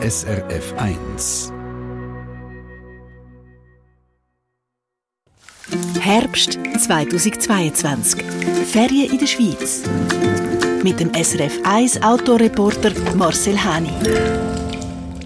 [0.00, 1.52] SRF 1.
[6.00, 8.22] Herbst 2022.
[8.70, 9.82] Ferien in der Schweiz.
[10.84, 13.90] Mit dem SRF 1 Autoreporter Marcel Hani.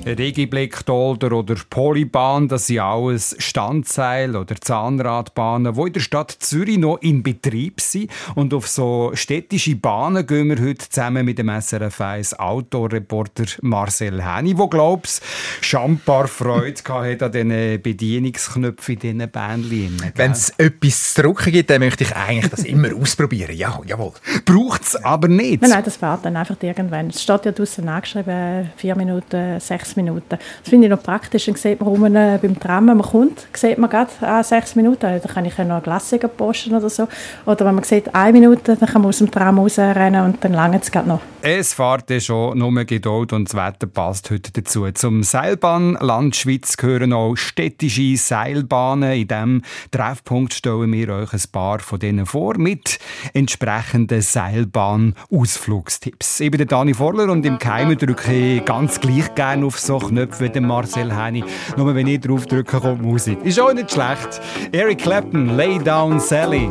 [0.05, 6.99] Regiblickdolder oder Polybahn, das sind alles Standseil- oder Zahnradbahnen, die in der Stadt Zürich noch
[7.03, 8.11] in Betrieb sind.
[8.35, 14.23] Und auf so städtische Bahnen gehen wir heute zusammen mit dem SRF 1 Autoreporter Marcel
[14.23, 15.23] Henny, der, glaubst
[15.61, 20.13] schambar Freude hatte an diesen Bedienungsknöpfen in diesen Bähnchen.
[20.17, 23.57] Wenn es etwas zu drucken gibt, dann möchte ich eigentlich das immer ausprobieren.
[23.57, 24.13] Ja, jawohl.
[24.45, 25.63] Braucht es aber nicht.
[25.63, 27.09] Nein, nein, das fährt dann einfach irgendwann.
[27.09, 29.61] Es steht ja draußen angeschrieben, vier Minuten,
[29.93, 30.25] sechs Minuten.
[30.29, 31.47] Das finde ich noch praktisch.
[31.47, 34.75] Dann sieht man rum, äh, beim Tram, wenn man kommt, sieht man gerade ah, sechs
[34.75, 35.01] Minuten.
[35.01, 37.09] Da kann ich ja noch ein Glas posten oder so.
[37.47, 40.53] Oder wenn man sieht, eine Minute, dann kann man aus dem Tram rausrennen und dann
[40.53, 41.21] lange es gerade noch.
[41.45, 44.89] Es fährt schon nur Geduld und das Wetter passt heute dazu.
[44.93, 49.13] Zum Seilbahnland Schweiz gehören auch städtische Seilbahnen.
[49.13, 53.01] In diesem Treffpunkt stellen wir euch ein paar von denen vor mit
[53.35, 56.39] entsprechenden Seilbahn-Ausflugstipps.
[56.39, 59.99] Ich bin der Dani Vorler und im Keimen drücke ich ganz gleich gerne auf so
[59.99, 61.45] Knöpfe wie Marcel Henny.
[61.77, 63.45] Nur wenn ich drauf drücke, kommt Musik.
[63.45, 64.41] Ist auch nicht schlecht.
[64.73, 66.71] Eric Clapton, Lay Down Sally.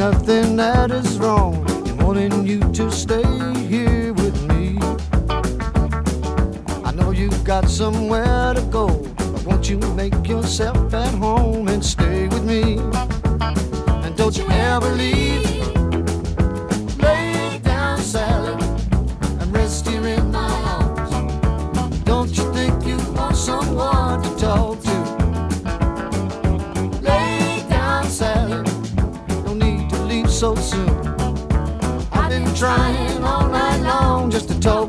[0.00, 1.54] nothing that is wrong
[1.86, 3.22] in wanting you to stay
[3.68, 4.78] here with me.
[6.84, 8.86] I know you've got somewhere to go,
[9.70, 12.76] you make yourself at home and stay with me?
[14.04, 15.44] And don't you ever leave.
[16.98, 18.60] Lay down, Sally,
[19.40, 21.10] and rest here in my arms.
[22.02, 24.96] Don't you think you want someone to talk to?
[27.00, 28.64] Lay down, Sally
[29.44, 30.90] no need to leave so soon.
[32.10, 34.79] I've been trying all night long just to talk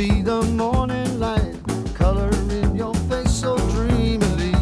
[0.00, 1.56] see the morning light
[1.94, 4.54] color in your face so dreamily.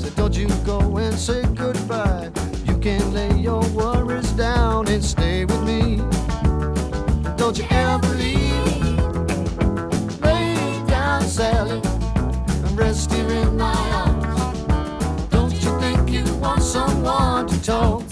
[0.00, 2.32] So don't you go and say goodbye.
[2.64, 5.98] You can lay your worries down and stay with me.
[7.36, 8.98] Don't you ever leave.
[10.20, 11.80] Lay down, Sally,
[12.64, 14.40] and rest here in my arms.
[15.30, 18.03] Don't you think you want someone to talk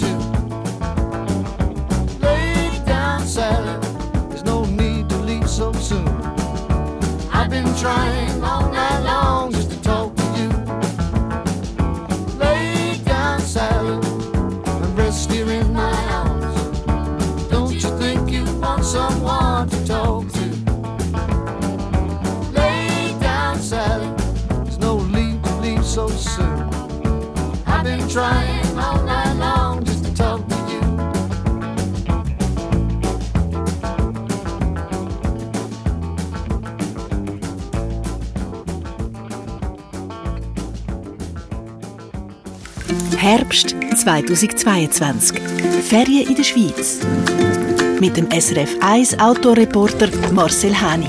[7.84, 10.48] I've been trying all night long just to talk to you.
[12.38, 16.54] Lay down, Sally, and rest here in my arms.
[17.50, 20.46] Don't you think you want someone to talk to?
[22.52, 24.14] Lay down, Sally,
[24.62, 26.70] there's no need to leave so soon.
[27.66, 28.61] I've been trying
[43.34, 45.40] Herbst 2022.
[45.88, 47.00] Ferien in der Schweiz.
[47.98, 51.08] Mit dem SRF 1 Autoreporter Marcel Hani.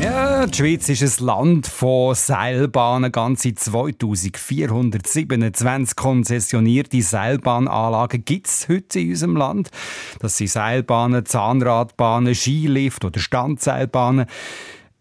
[0.00, 3.12] Ja, die Schweiz ist ein Land von Seilbahnen.
[3.12, 9.68] Ganze 2427 konzessionierte Seilbahnanlagen gibt es heute in unserem Land.
[10.20, 14.24] Das sind Seilbahnen, Zahnradbahnen, Skilift oder Standseilbahnen.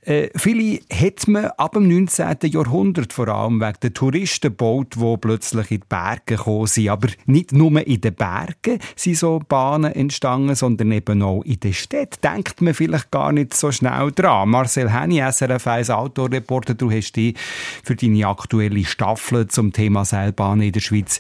[0.06, 2.38] Äh, viele hat man ab dem 19.
[2.44, 6.90] Jahrhundert vor allem wegen der Touristen gebaut, die plötzlich in die Berge gekommen sind.
[6.90, 11.74] Aber nicht nur in den Bergen sind so Bahnen entstanden, sondern eben auch in den
[11.74, 12.22] Städten.
[12.22, 14.50] Denkt man vielleicht gar nicht so schnell dran.
[14.50, 17.36] Marcel Henny, SRF 1 Autoreporter, du hast dich
[17.84, 21.20] für deine aktuelle Staffel zum Thema Seilbahnen in der Schweiz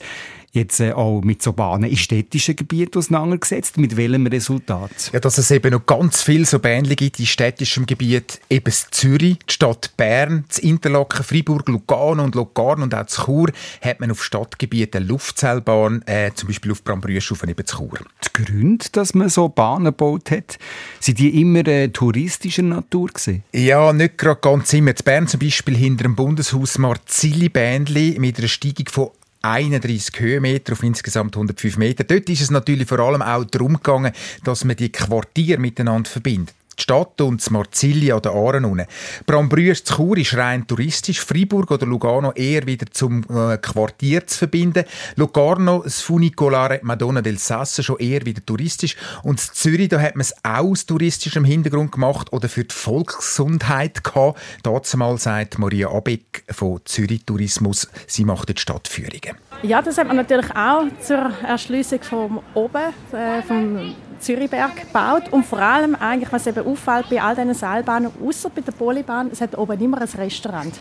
[0.55, 3.77] jetzt äh, auch mit so Bahnen in städtischen Gebieten auseinandergesetzt.
[3.77, 5.11] Mit welchem Resultat?
[5.13, 8.41] Ja, dass es eben noch ganz viele so Bähnchen gibt in städtischem Gebiet.
[8.49, 13.99] Eben Zürich, die Stadt Bern, das Interlaken, Freiburg, Lugano und Locarno und auch Chur hat
[13.99, 17.99] man auf Stadtgebieten eine Luftseilbahn, äh, zum Beispiel auf Brambrüschhofen, eben Chur.
[18.23, 20.57] Die Gründe, dass man so Bahnen gebaut hat,
[20.99, 23.43] sind die immer äh, touristischer Natur gewesen?
[23.53, 24.91] Ja, nicht gerade ganz immer.
[24.91, 29.09] In Bern zum Beispiel hinter dem Bundeshaus Marzilli-Bähnli mit einer Steigung von
[29.51, 32.03] 31 Höhenmeter auf insgesamt 105 Meter.
[32.03, 34.11] Dort ist es natürlich vor allem auch darum gegangen,
[34.43, 38.85] dass man die Quartiere miteinander verbindet die Stadt und das Marzilli an der Aaren unten.
[39.25, 44.39] Brambrüers zu Chur ist rein touristisch, Freiburg oder Lugano eher wieder zum äh, Quartier zu
[44.39, 44.85] verbinden.
[45.15, 50.15] Locarno, das Funicolare Madonna del Sasso schon eher wieder touristisch und in Zürich, da hat
[50.15, 54.39] man es auch aus touristischem Hintergrund gemacht oder für die Volksgesundheit gehabt.
[54.63, 59.37] Dazu mal sagt Maria Abeck von Zürich Tourismus, sie macht die Stadtführungen.
[59.63, 65.45] Ja, das hat man natürlich auch zur Erschließung vom oben, äh, vom Zürichberg gebaut und
[65.45, 69.41] vor allem eigentlich, was eben auffällt bei all diesen Seilbahnen, außer bei der Polybahn, es
[69.41, 70.73] hat oben immer ein Restaurant.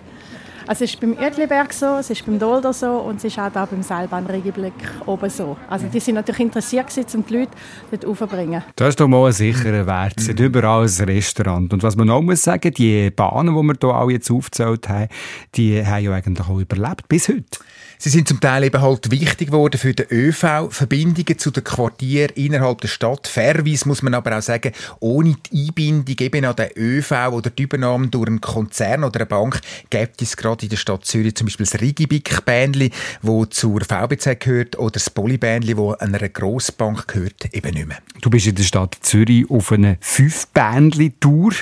[0.66, 3.52] Also es ist beim Uetliberg so, es ist beim Dolder so und es ist auch
[3.52, 4.72] da beim Seilbahn Regiblick
[5.04, 5.58] oben so.
[5.68, 7.50] Also die sind natürlich interessiert gewesen, um die Leute
[7.90, 8.62] dort aufzubringen.
[8.76, 10.14] Das ist doch mal ein sicherer Wert.
[10.16, 11.72] Es hat überall ein Restaurant.
[11.74, 15.08] Und was man auch muss sagen, die Bahnen, die wir hier alle jetzt aufgezählt haben,
[15.54, 17.44] die haben ja eigentlich auch überlebt, bis heute.
[17.98, 22.32] Sie sind zum Teil eben halt wichtig geworden für den ÖV, Verbindungen zu den Quartieren
[22.34, 23.26] innerhalb der Stadt.
[23.26, 27.62] Fairweise muss man aber auch sagen, ohne die Einbindung eben an den ÖV oder die
[27.62, 29.60] Übernahme durch einen Konzern oder eine Bank
[29.90, 32.90] gibt es gerade in der Stadt Zürich zum Beispiel das Rigibik-Bändli,
[33.22, 37.98] das zur VBZ gehört, oder das Polybändli, das einer Grossbank gehört, eben nicht mehr.
[38.20, 41.52] Du bist in der Stadt Zürich auf einer Fünf-Bändli-Tour.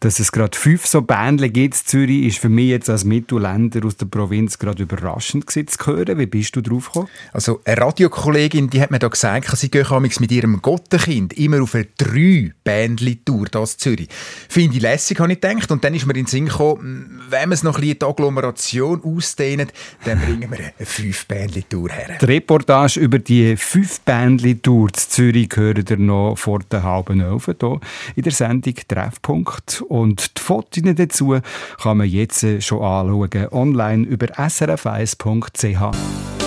[0.00, 3.84] Dass es gerade fünf so Bändchen gibt in Zürich, ist für mich jetzt als Mittelländer
[3.84, 6.18] aus der Provinz gerade überraschend zu hören.
[6.18, 7.08] Wie bist du drauf gekommen?
[7.32, 11.74] Also eine Radiokollegin, die hat mir da gesagt, sie gehen mit ihrem Gottenkind immer auf
[11.74, 14.08] eine drei Bändli-Tour hier in Zürich.
[14.48, 15.70] Finde ich lässig, habe ich gedacht.
[15.70, 18.06] Und dann ist mir in den Sinn gekommen, wenn wir es noch ein bisschen die
[18.06, 19.68] Agglomeration ausdehnen,
[20.04, 22.18] dann bringen wir eine fünf Bändli-Tour her.
[22.20, 27.46] Die Reportage über die fünf Bändli-Tour in Zürich hören ihr noch vor der halben Elf
[27.46, 27.80] hier
[28.14, 29.84] in der Sendung Treffpunkt.
[29.88, 31.38] Und die Fotos dazu
[31.82, 36.45] kann man jetzt schon anschauen, online über srf1.ch.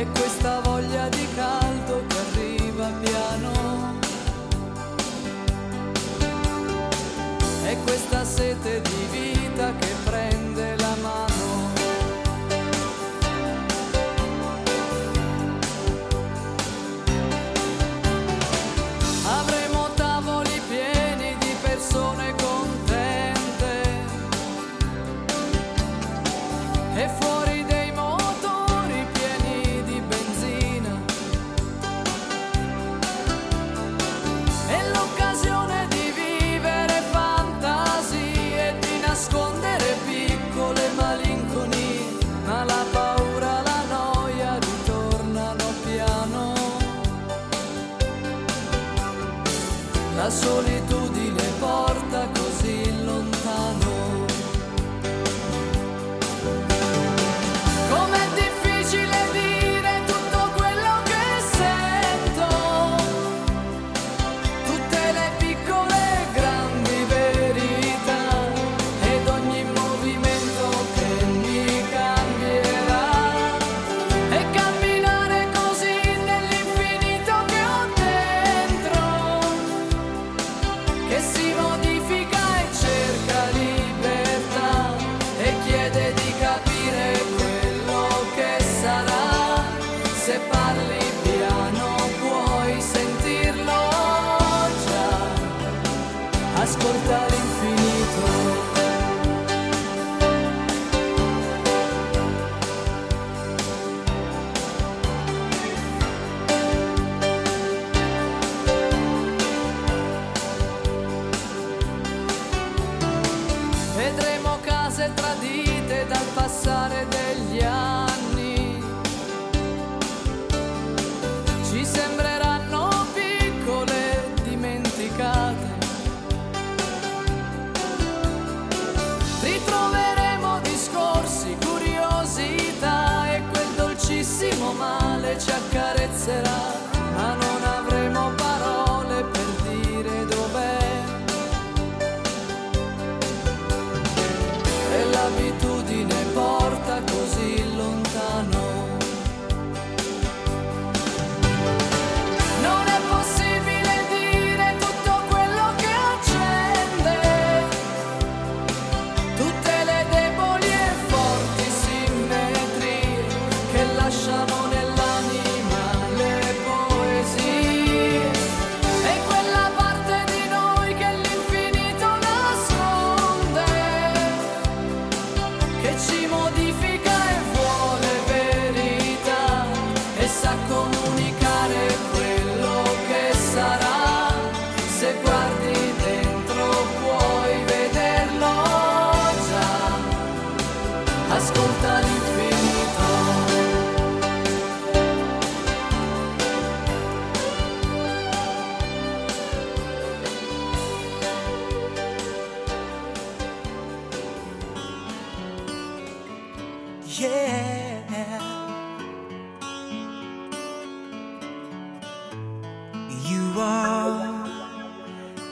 [0.00, 0.59] e questa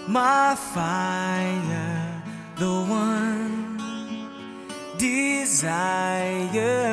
[0.08, 2.22] my fire,
[2.56, 3.76] the one
[4.96, 6.87] desire.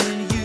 [0.00, 0.37] shining you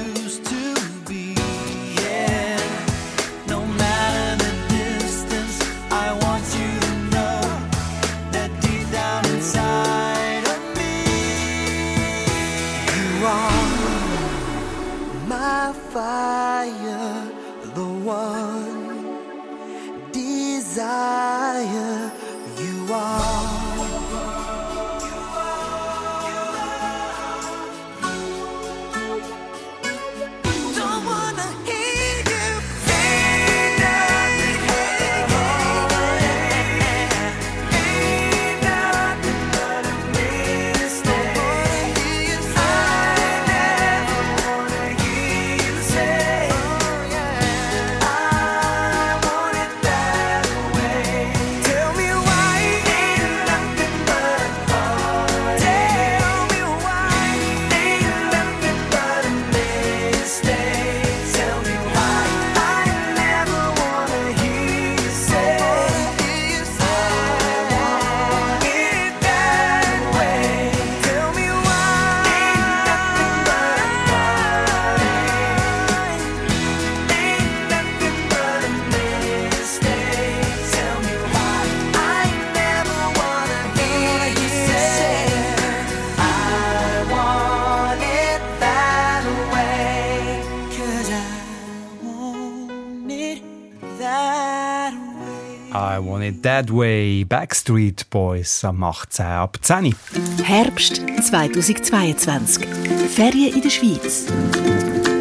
[96.53, 99.95] That Way, Backstreet Boys am 18 ab 10.
[100.43, 102.67] Herbst 2022.
[103.09, 104.27] Ferien in der Schweiz.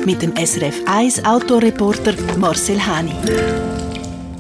[0.04, 3.14] Mit dem SRF 1 Autoreporter Marcel Hani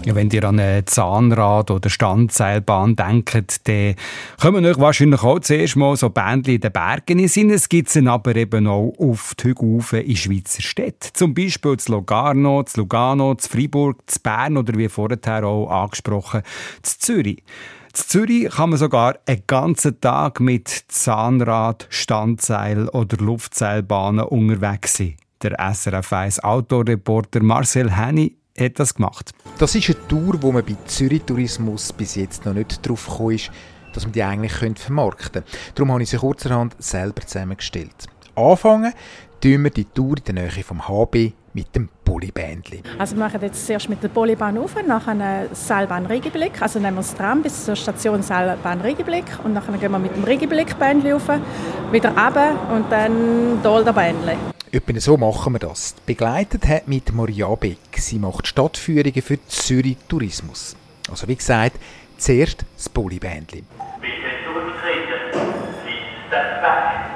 [0.04, 3.94] wenn ihr an eine Zahnrad- oder Standseilbahn denkt, dann
[4.40, 7.50] kommen euch wahrscheinlich auch zuerst mal so Bändchen in den Bergen in Sinn.
[7.50, 11.10] Es gibt sie aber eben auch auf die Hügel in Schweizer Städten.
[11.12, 16.42] Zum Beispiel zu Logarno, zu Lugano, zu Freiburg, zu Bern oder wie vorher auch angesprochen,
[16.82, 17.38] zu Zürich.
[17.38, 25.16] In Zürich kann man sogar einen ganzen Tag mit Zahnrad, Standseil oder Luftseilbahnen unterwegs sein.
[25.42, 29.32] Der SRF 1 Autoreporter Marcel Henny hat das gemacht.
[29.58, 33.34] Das ist eine Tour, wo man bei Zürich Tourismus bis jetzt noch nicht drauf gekommen
[33.36, 33.50] ist,
[33.92, 35.58] dass man die eigentlich vermarkten könnte.
[35.74, 38.06] Darum habe ich sie kurzerhand selber zusammengestellt.
[38.34, 38.92] Anfangen
[39.40, 42.82] tun wir die Tour in der Nähe vom HB mit dem Polybändli.
[42.98, 46.96] Also wir machen jetzt zuerst mit der Polybahn auf, nachher eine Seilbahn Regiblick, also nehmen
[46.96, 51.12] wir das Tram bis zur Station Seilbahn Regiblick und nachher gehen wir mit dem Regiblick-Bändli
[51.12, 51.28] auf,
[51.90, 54.36] wieder runter und dann Dolder-Bändli.
[54.74, 55.94] Etwa so machen wir das.
[56.06, 57.76] Begleitet hat mit Maria Beck.
[57.98, 60.74] Sie macht Stadtführungen für Zürich Tourismus.
[61.10, 61.76] Also wie gesagt,
[62.16, 63.64] zuerst das Polybändli.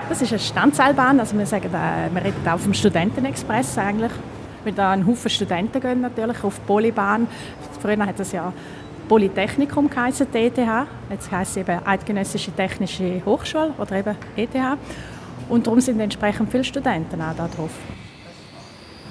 [0.06, 4.12] Das ist eine Standseilbahn, also wir sagen, wir reden auch vom Studentenexpress eigentlich.
[4.62, 7.26] Weil da ein Haufen Studenten gehen natürlich auf die Polybahn.
[7.80, 8.52] Früher hat das ja
[9.08, 10.58] Polytechnikum geheißen, ETH.
[11.08, 14.78] Jetzt heisst es eben Eidgenössische Technische Hochschule oder eben ETH.
[15.48, 17.70] Und darum sind entsprechend viele Studenten auch da drauf.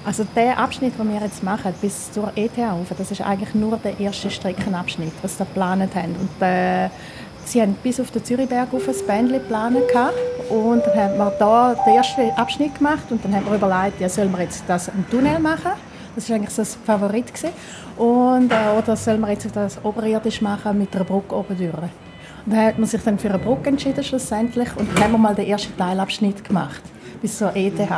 [0.04, 3.76] Also der Abschnitt, den wir jetzt machen, bis zur ETH rauf, das ist eigentlich nur
[3.76, 6.14] der erste Streckenabschnitt, was sie geplant haben.
[6.14, 6.88] Und, äh,
[7.44, 9.76] sie haben bis auf den Zürichberg auf ein Bändchen geplant
[10.48, 14.08] und dann haben wir da den ersten Abschnitt gemacht und dann haben wir überlegt, ja,
[14.08, 15.72] sollen wir jetzt das im Tunnel machen?
[16.14, 17.26] Das war eigentlich so das Favorit.
[17.26, 17.50] Gewesen.
[17.96, 21.90] Und, äh, oder sollen wir jetzt das oberirdisch machen mit einer Brücke oben durch?
[22.46, 25.34] Dann hat man sich dann für eine Brücke entschieden schlussendlich und dann haben wir mal
[25.34, 26.80] den ersten Teilabschnitt gemacht
[27.20, 27.90] bis zur ETH.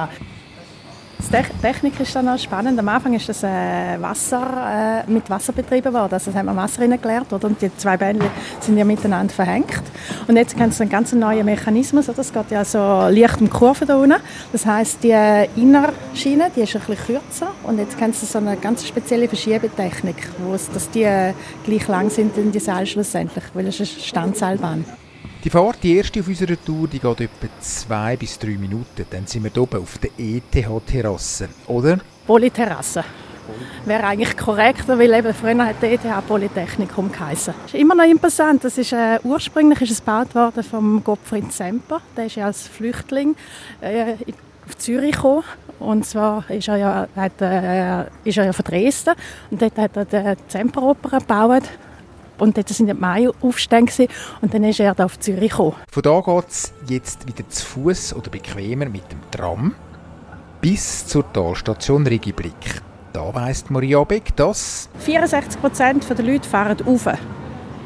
[1.21, 2.79] Die Te- Technik ist dann noch spannend.
[2.79, 6.15] Am Anfang ist das äh, Wasser, äh, mit Wasser betrieben worden.
[6.15, 7.49] Also das haben wir Wasser gelernt, oder?
[7.49, 9.83] Und die zwei Bändchen sind ja miteinander verhängt.
[10.27, 12.09] Und jetzt haben sie einen ganz neuen Mechanismus.
[12.09, 12.21] Oder?
[12.21, 14.17] Es geht ja so leicht um Kurven da unten.
[14.53, 17.49] Das heisst, die äh, Innerschiene, die ist ein bisschen kürzer.
[17.65, 21.87] Und jetzt haben sie so eine ganz spezielle Verschiebetechnik, wo es, dass die äh, gleich
[21.89, 24.85] lang sind in die Seil schlussendlich, weil es ist eine Standseilbahn.
[25.49, 29.07] Die Fahrt, die erste auf unserer Tour, die geht etwa zwei bis drei Minuten.
[29.09, 32.01] Dann sind wir hier oben auf der ETH-Terrasse, oder?
[32.27, 33.03] Polyterrasse.
[33.87, 37.55] Wäre eigentlich korrekter, weil eben früher hat die ETH Polytechnikum geheißen.
[37.65, 38.63] Ist immer noch imposant.
[38.63, 42.03] Das ist, äh, ursprünglich ist es gebaut worden vom Gottfried Semper.
[42.15, 43.35] Der ist ja als Flüchtling
[43.81, 44.17] äh,
[44.67, 45.45] auf Zürich gekommen.
[45.79, 49.15] Und zwar ist er ja, hat, äh, ist er ja von Dresden.
[49.51, 50.05] Und dort hat er
[50.37, 51.63] die Semperoper gebaut.
[52.39, 53.93] Und dort sind die Mai-Aufstände.
[53.93, 54.09] gewesen.
[54.41, 55.75] Und dann ist er da auf Zürich gekommen.
[55.91, 59.75] Von da geht es jetzt wieder zu Fuß oder bequemer mit dem Tram
[60.61, 62.83] bis zur Talstation Rigiblick.
[63.13, 67.07] Da weiss Maria Beck, dass 64 Prozent der Leute fahren rauf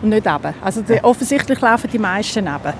[0.02, 0.54] und nicht runter.
[0.62, 2.74] Also die, offensichtlich laufen die meisten runter.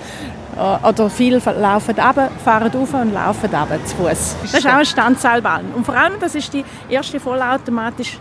[0.57, 4.37] Äh, Oder viele laufen runter, fahren rauf und laufen runter zu Fuß.
[4.43, 5.67] Das ist auch eine Standseilbahn.
[5.75, 8.19] Und vor allem, das ist die erste vollautomatisch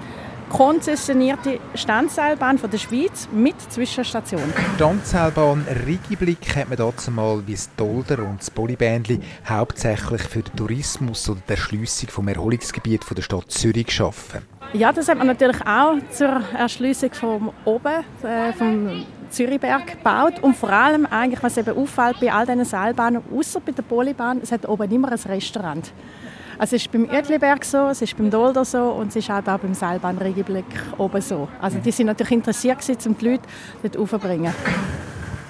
[0.52, 4.44] konzessionierte Standseilbahn von der Schweiz mit Zwischenstation.
[4.76, 10.56] Standseilbahn Rigiblick hat man dazu mal wie das Dolder und das Polybändli hauptsächlich für den
[10.58, 14.42] Tourismus und die Erschliessung vom Erholungsgebiet von der Stadt Zürich geschaffen.
[14.74, 20.42] Ja, das hat man natürlich auch zur Erschliessung vom oben, äh, vom Zürichberg gebaut.
[20.42, 24.42] Und vor allem, eigentlich, was eben auffällt bei all diesen Seilbahnen, außer bei der Polybahn,
[24.44, 25.94] es hat oben immer ein Restaurant.
[26.62, 29.41] Also es ist beim Uetliberg so, es ist beim Dolder so und es ist auch
[29.41, 30.63] da beim Seilbahn Regiblick
[31.00, 31.47] oben so.
[31.60, 33.43] Also die sind natürlich interessiert gewesen, um die Leute
[33.82, 34.54] dort raufzubringen.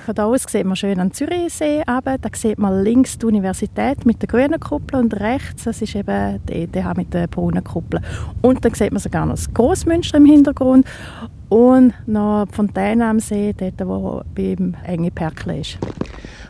[0.05, 2.17] Von da aus sieht man schön an den Zürichsee runter.
[2.17, 6.39] Da sieht man links die Universität mit der grünen Kuppel und rechts das ist eben
[6.45, 7.99] die ETH mit der braunen Kuppel.
[8.41, 10.87] Und dann sieht man sogar noch das Grossmünster im Hintergrund
[11.49, 15.77] und noch die Fontäne am See, dort wo beim Enge Perkle ist.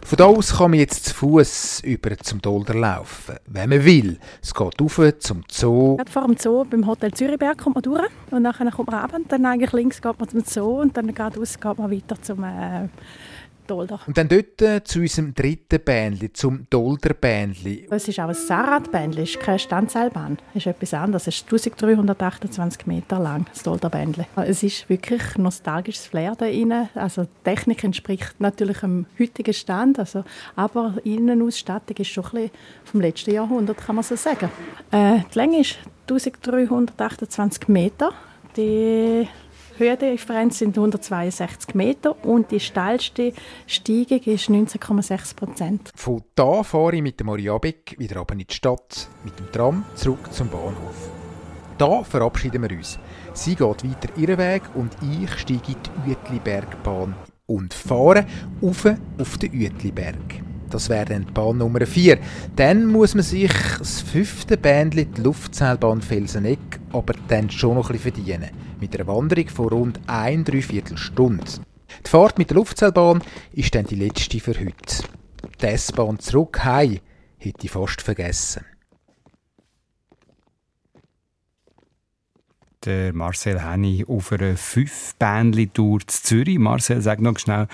[0.04, 4.20] Von da aus kann man jetzt zu Fuß über zum Dolder laufen, wenn man will.
[4.42, 5.96] Es geht rauf zum Zoo.
[5.98, 9.32] Gerade vor dem Zoo, beim Hotel Zürichberg, kommt man durch und dann kommt man und
[9.32, 12.90] dann eigentlich links geht man zum Zoo und dann geradeaus geht man weiter zum äh,
[13.72, 14.00] Dolder.
[14.06, 17.88] Und dann dort äh, zu unserem dritten Bändli, zum Dolder Bändli.
[17.90, 20.38] Es ist auch ein Saarradbändli, es ist keine Standseilbahn.
[20.54, 21.28] Es ist etwas anderes.
[21.28, 24.26] Es ist 1328 Meter lang, das Dolderbändli.
[24.36, 26.90] Es ist wirklich nostalgisches Flair da drin.
[26.96, 30.24] Also die Technik entspricht natürlich dem heutigen Stand, also,
[30.56, 32.52] aber die Innenausstattung ist schon ein bisschen
[32.84, 34.50] vom letzten Jahrhundert, kann man so sagen.
[34.92, 35.78] Äh, die Länge ist
[36.10, 38.12] 1328 Meter.
[38.58, 39.28] Die
[39.82, 43.34] Höhendifferenz sind 162 Meter und die steilste
[43.66, 45.90] Steigung ist 19,6 Prozent.
[45.96, 49.52] Von da fahre ich mit der Maria Beck wieder runter in die Stadt, mit dem
[49.52, 51.10] Tram zurück zum Bahnhof.
[51.80, 53.00] da verabschieden wir uns.
[53.34, 57.16] Sie geht weiter ihren Weg und ich steige in die Uetlibergbahn
[57.48, 58.28] und fahre
[58.62, 58.86] auf
[59.18, 60.44] auf den Uetliberg.
[60.70, 62.20] Das wäre dann die Bahn Nummer 4.
[62.56, 66.60] Dann muss man sich das fünfte Bändchen, die Luftseilbahn Felseneck,
[66.94, 68.52] aber dann schon noch ein bisschen verdienen.
[68.82, 71.46] Mit einer Wanderung von rund ein Dreiviertelstunde.
[72.04, 73.22] Die Fahrt mit der Luftseilbahn
[73.54, 75.04] ist dann die letzte für heute.
[75.62, 77.00] Die S-Bahn zurück heim
[77.38, 78.66] hätte ich fast vergessen.
[82.84, 86.58] Der Marcel Henny auf einer fünf bändli tour zu Zürich.
[86.58, 87.68] Marcel, sag noch schnell,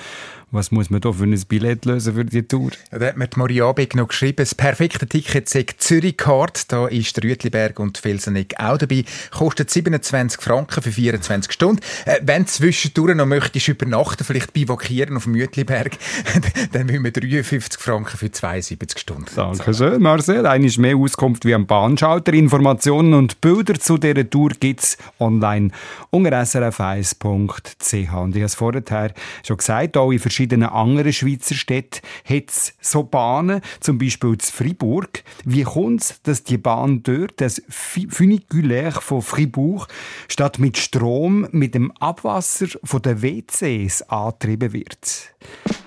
[0.51, 2.71] was muss man da für ein Billett lösen für die Tour?
[2.91, 6.71] Ja, da hat mir die Maria Beck noch geschrieben, das perfekte Ticket sagt Zürich Card.
[6.71, 9.03] Da ist der Rütliberg und Felseneck auch dabei.
[9.31, 11.81] Kostet 27 Franken für 24 Stunden.
[12.05, 15.97] Äh, wenn du zwischendurch noch möchtest übernachten, vielleicht bivakieren auf dem Rütliberg,
[16.71, 19.25] dann müssen wir 53 Franken für 72 Stunden.
[19.35, 20.45] Danke schön, Marcel.
[20.45, 22.33] Eine mehr Auskunft wie am Bahnschalter.
[22.33, 25.71] Informationen und Bilder zu dieser Tour gibt es online
[26.09, 28.13] unter srf1.ch.
[28.13, 32.75] Und ich habe es vorher schon gesagt, auch in verschiedenen anderen Schweizer Städten hat es
[32.79, 35.23] so Bahnen, zum Beispiel in Fribourg.
[35.45, 39.87] Wie kommt es, dass die Bahn dort, das Funiculaire von Fribourg,
[40.27, 45.33] statt mit Strom mit dem Abwasser von den WCs angetrieben wird?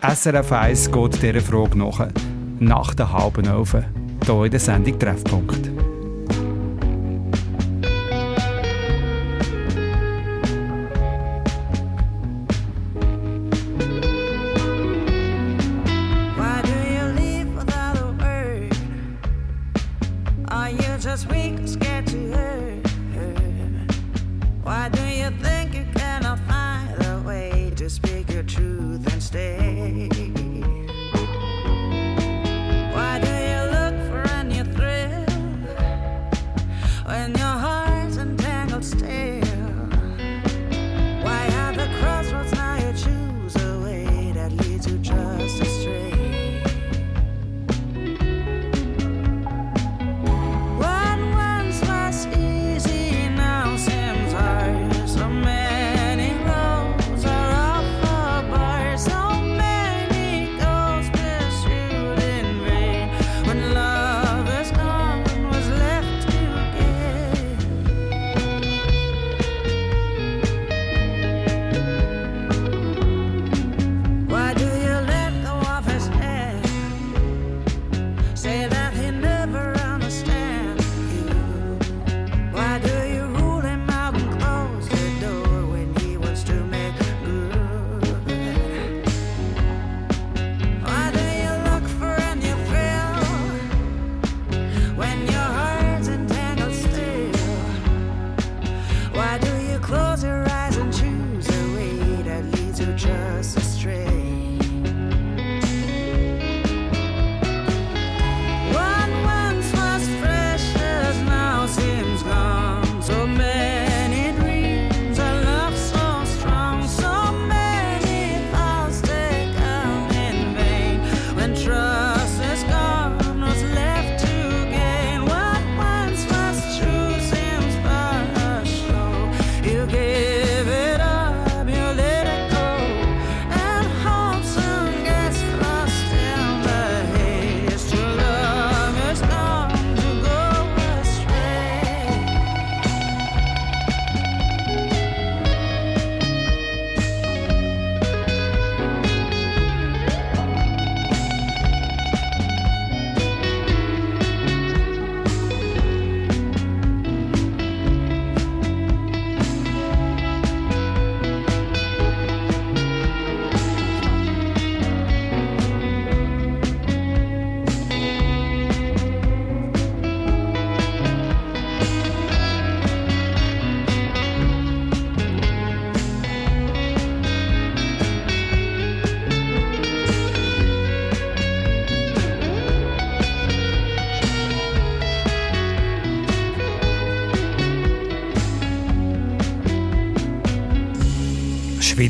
[0.02, 2.08] SRF 1 geht dieser Frage nach,
[2.58, 3.84] nach der halben Elfen,
[4.24, 5.89] hier in der Sendung Treffpunkt.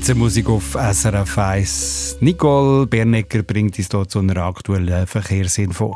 [0.00, 2.16] Schweizer Musik auf SRF 1.
[2.20, 5.94] Nicole Bernecker bringt uns hier zu einer aktuellen Verkehrsinfo.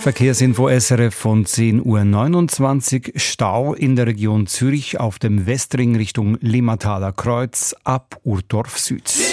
[0.00, 3.20] Verkehrsinfo SRF von 10.29 Uhr.
[3.20, 9.29] Stau in der Region Zürich auf dem Westring Richtung Limmataler Kreuz ab Urdorf Süd.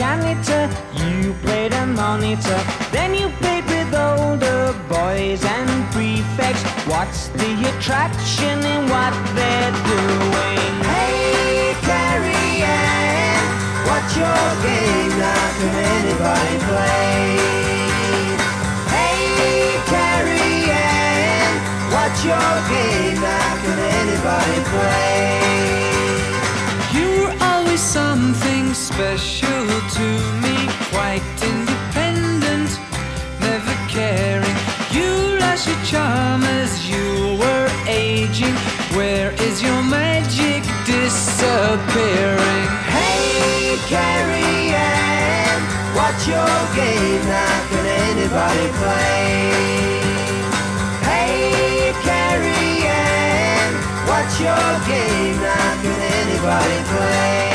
[0.00, 0.64] Janitor,
[0.96, 2.60] you played a monitor.
[2.90, 6.64] Then you played with older boys and prefects.
[6.88, 10.72] What's the attraction in what they're doing?
[10.92, 13.44] Hey, Carrie Ann,
[13.88, 15.12] what's your game?
[15.20, 17.36] Now can anybody play?
[18.96, 20.64] Hey, Carrie
[20.96, 21.52] Ann,
[21.92, 23.20] what's your game?
[23.20, 25.60] Now can anybody play?
[26.96, 29.49] You're always something special
[30.00, 30.08] to
[30.44, 30.56] me,
[30.94, 32.70] quite independent,
[33.46, 34.58] never caring.
[34.96, 35.10] You
[35.42, 38.56] lost your charm as you were aging.
[38.96, 42.68] Where is your magic disappearing?
[42.96, 45.60] Hey, Carrie Ann,
[45.96, 47.22] what's your game?
[47.36, 49.52] Now can anybody play?
[51.10, 53.72] Hey, Carrie Ann,
[54.08, 55.36] what's your game?
[55.48, 57.49] Now can anybody play?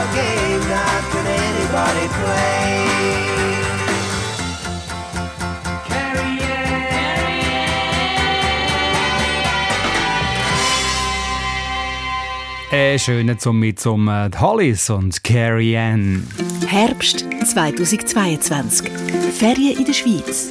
[0.00, 0.60] Your game?
[0.68, 2.76] Now can anybody play?
[12.72, 16.24] Ein schöner zum mit zum äh, Hollis und Carrie Ann.
[16.68, 18.88] Herbst 2022.
[19.36, 20.50] Ferien in der Schweiz.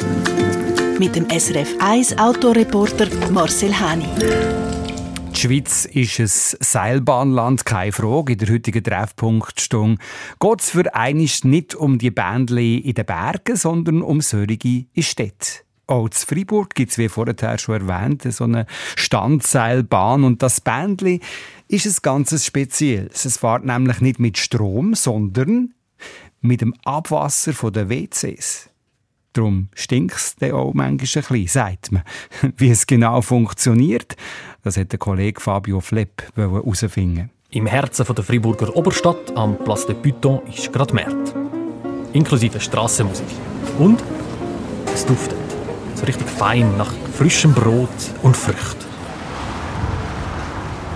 [0.99, 4.68] Mit dem SRF 1 Autoreporter Marcel Hani.
[5.39, 8.33] Die Schweiz ist ein Seilbahnland, keine Frage.
[8.33, 10.03] In der heutigen Treffpunktstunde
[10.37, 14.57] geht es für einiges nicht um die Bändli in den Bergen, sondern um solche
[14.91, 15.63] in Städten.
[15.87, 18.65] Auch in Freiburg gibt es, wie vorher schon erwähnt, so eine
[18.97, 20.25] Standseilbahn.
[20.25, 21.21] Und das Bändli
[21.69, 23.23] ist ein ganz Spezielles.
[23.23, 25.73] Es fährt nämlich nicht mit Strom, sondern
[26.41, 28.69] mit dem Abwasser den WCs.
[29.33, 32.03] Darum stinkt es auch manchmal ein bisschen, sagt man.
[32.57, 34.17] Wie es genau funktioniert,
[34.63, 37.29] das hat der Kollege Fabio Flepp herausfinden.
[37.51, 41.33] Im Herzen der Freiburger Oberstadt am Place de Python ist gerade März.
[42.13, 43.25] Inklusive Strassenmusik.
[43.77, 44.03] Und
[44.93, 45.37] es duftet.
[45.95, 47.89] So richtig fein nach frischem Brot
[48.21, 48.85] und Früchten.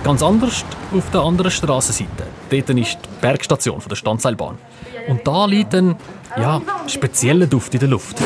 [0.04, 2.26] Ganz anders auf der anderen Strassenseite.
[2.50, 4.58] Dort ist die Bergstation der Standseilbahn.
[5.08, 5.96] Und da liegt ein
[6.36, 8.18] ja, spezieller Duft in der Luft.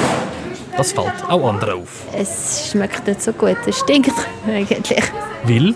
[0.79, 2.05] Das fällt auch anderen auf.
[2.15, 4.13] Es schmeckt nicht so gut, es stinkt
[4.47, 5.03] eigentlich.
[5.43, 5.75] Weil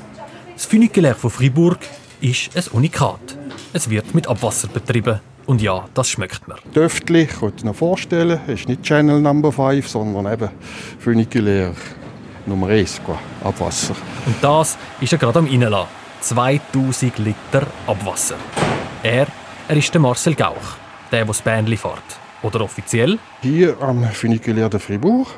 [0.54, 1.80] das Funiculaire von Fribourg
[2.20, 3.18] ist ein Unikat.
[3.72, 5.18] Es wird mit Abwasser betrieben.
[5.44, 6.54] Und ja, das schmeckt mir.
[6.72, 10.50] Döftlich, könnt ihr noch vorstellen, ist nicht Channel Number 5, sondern eben
[11.00, 11.74] Funiculaire
[12.46, 13.96] Nummer 1, quoi, Abwasser.
[14.24, 15.88] Und das ist er gerade am Reinlassen.
[16.20, 18.36] 2000 Liter Abwasser.
[19.02, 19.26] Er,
[19.66, 20.76] er ist der Marcel Gauch,
[21.10, 22.21] der, der das Bändli fährt.
[22.42, 23.18] Oder offiziell?
[23.40, 25.28] Hier am Funiculaire de Fribourg,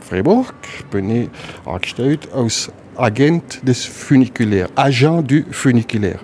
[0.00, 0.54] Fribourg,
[0.90, 1.30] bin ich
[1.66, 6.20] angestellt als Agent des Funiculaire, Agent du Funiculaire,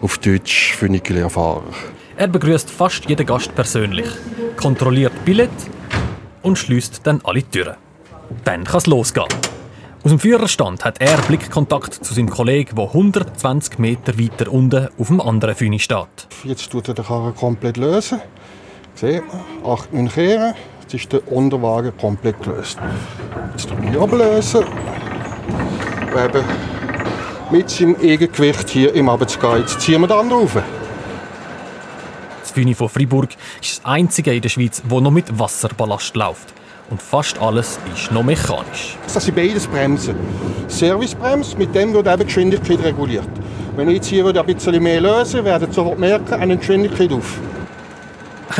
[0.00, 1.64] auf Deutsch Funiculaire-Fahrer.
[2.16, 4.06] Er begrüßt fast jeden Gast persönlich,
[4.56, 5.50] kontrolliert Billett
[6.42, 7.76] und schließt dann alle Türen.
[8.44, 9.26] Dann kann es losgehen.
[10.04, 15.06] Aus dem Führerstand hat er Blickkontakt zu seinem Kollegen, der 120 Meter weiter unten auf
[15.06, 16.28] dem anderen Füni steht.
[16.42, 18.20] Jetzt tut er den Karren komplett lösen.
[18.94, 20.54] Seht man, 8 9 Kehren.
[20.82, 22.78] Jetzt ist der Unterwagen komplett gelöst.
[23.52, 24.64] Jetzt ich ablösen.
[26.12, 26.44] Eben
[27.50, 29.58] mit seinem Eigengewicht hier im Abendskei.
[29.58, 30.58] Jetzt ziehen wir den anderen rauf.
[32.40, 33.28] Das Füni von Fribourg
[33.60, 36.52] ist das einzige in der Schweiz, das noch mit Wasserballast läuft.
[36.90, 38.96] Und fast alles ist noch mechanisch.
[39.12, 40.14] Das sind beides Bremsen.
[40.68, 43.28] Servicebremse, mit dem wird eben die Geschwindigkeit reguliert.
[43.76, 47.38] Wenn ich jetzt hier ein bisschen mehr lösen werdet ihr sofort merken, eine Geschwindigkeit auf.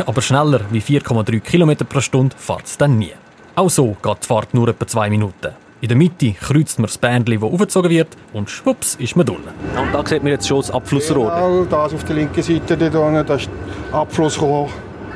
[0.05, 3.13] Aber schneller wie 4,3 km pro Stunde fährt es dann nie.
[3.55, 5.51] Auch so geht die Fahrt nur etwa zwei Minuten.
[5.81, 9.49] In der Mitte kreuzt man das Bändchen, das aufgezogen wird, und schwupps ist man unten.
[9.77, 11.29] Und da sieht man jetzt schon das Abflussrohr.
[11.29, 13.49] Genau, das auf der linken Seite, unten, das ist
[13.91, 14.69] Abflussrohr.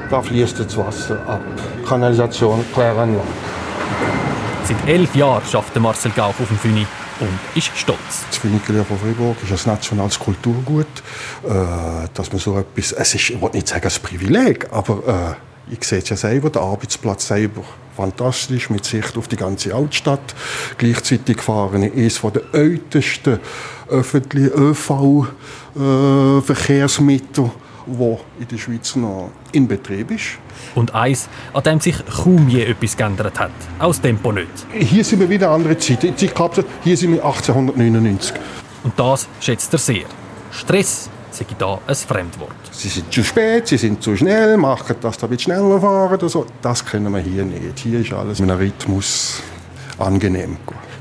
[0.10, 1.42] Da fließt das Wasser ab.
[1.88, 3.28] Kanalisation, Kläranlage.
[4.63, 6.86] Seit elf Jahren schafft der Marcel Gauch auf dem Füni
[7.19, 8.25] und ist stolz.
[8.30, 10.86] Das Funikular von Freiburg ist ein nationales Kulturgut.
[11.43, 15.38] Äh, dass man so etwas, es ist, ich will nicht sagen ein Privileg, aber
[15.69, 17.63] äh, ich sehe es ja selber, der Arbeitsplatz selber
[17.95, 20.36] fantastisch, mit Sicht auf die ganze Altstadt.
[20.77, 23.39] Gleichzeitig fahren ich eines der ältesten
[23.89, 27.51] öffentlichen ÖV-Verkehrsmittel,
[27.88, 30.38] wo in der Schweiz noch in Betrieb ist.
[30.76, 33.52] Und eins, an dem sich kaum je etwas geändert hat.
[33.80, 34.47] Das Tempo nicht.
[34.73, 36.04] Hier sind wir wieder andere Zeit.
[36.04, 38.34] Ich glaube, hier sind wir 1899.
[38.84, 40.06] Und das schätzt er sehr.
[40.52, 42.52] Stress sei da ein Fremdwort.
[42.71, 46.45] Sie sind zu spät, sie sind zu schnell, machen das bisschen schneller fahren oder so.
[46.62, 47.80] Das können wir hier nicht.
[47.80, 49.41] Hier ist alles in einem Rhythmus
[50.00, 50.58] angenehm.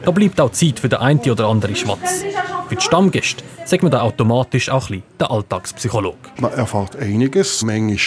[0.07, 2.23] Da bleibt auch Zeit für den einen oder anderen Schmatz.
[2.69, 6.17] Für die Stammgäste sagt man da automatisch auch ein bisschen der Alltagspsychologe.
[6.39, 7.63] Man erfährt einiges.
[7.63, 7.99] Manchmal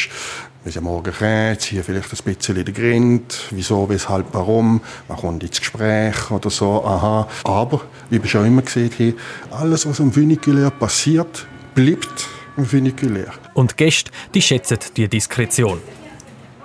[0.63, 4.79] wir sind morgen Krätz, hier vielleicht ein bisschen der Grind, wieso, weshalb, warum.
[5.09, 7.27] Man kommt ins Gespräch oder so, aha.
[7.43, 9.15] Aber, wie wir schon immer gesehen haben,
[9.51, 13.33] alles, was am Funikulär passiert, bleibt am Funikulär.
[13.55, 15.81] Und die Gäste, die schätzen die Diskretion.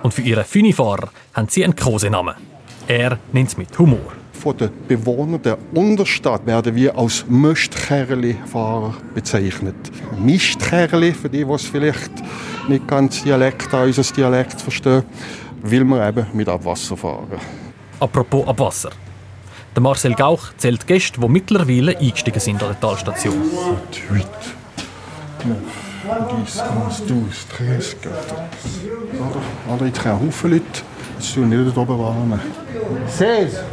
[0.04, 2.34] Und für ihren Funifahrer haben sie einen Kosenamen.
[2.86, 4.12] Er nennt es mit Humor.
[4.44, 9.74] Von den Bewohnern der Unterstadt werden wir als Möstkerli-Fahrer bezeichnet.
[10.18, 12.10] Mistkerli, für die, die es vielleicht
[12.68, 15.04] nicht ganz Dialekt, unser Dialekt verstehen,
[15.62, 17.40] weil wir eben mit Abwasser fahren.
[17.98, 18.90] Apropos Abwasser.
[19.74, 23.40] Der Marcel Gauch zählt Gäste, die mittlerweile eingestiegen sind an der Talstation.
[26.04, 28.44] Dix, onze, douze, treize, quatorze.
[29.14, 30.93] Oder, oder jetzt kein Haufen Leute.
[31.18, 32.40] Jetzt wir nicht dort oben warnen.
[33.08, 33.64] Seize!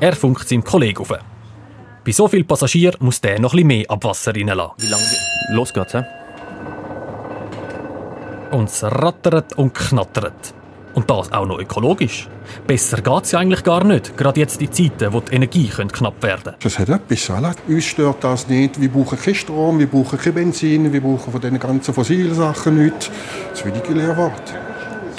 [0.00, 1.12] Er funkt seinem Kollegen auf.
[2.04, 4.72] Bei so vielen Passagieren muss der noch bisschen mehr Abwasser reinlassen.
[4.78, 5.04] Wie lange?
[5.50, 6.04] Los geht's, hä?
[8.52, 10.54] Und es rattert und knattert.
[10.94, 12.28] Und das auch noch ökologisch.
[12.66, 16.20] Besser geht's ja eigentlich gar nicht, gerade jetzt in Zeiten, wo die Energie könnte knapp
[16.22, 16.54] werden.
[16.60, 17.30] Das hat etwas.
[17.30, 17.54] Voilà.
[17.68, 18.80] Uns stört das nicht.
[18.80, 22.82] Wir brauchen keinen Strom, wir brauchen kein Benzin, wir brauchen von diesen ganzen fossilen Sachen
[22.82, 23.10] nichts.
[23.50, 24.54] Das will ich leer warten.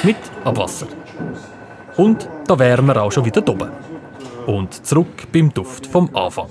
[0.04, 0.88] Mit Abwasser.
[2.02, 3.70] Und da wären wir auch schon wieder oben.
[4.48, 6.48] Und zurück beim Duft vom Anfang.